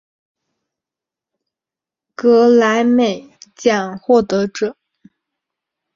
[2.15, 4.75] 格莱美奖获得者。